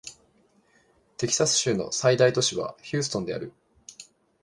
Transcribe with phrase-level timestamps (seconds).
[1.17, 3.53] テキサス州の最大都市はヒューストンである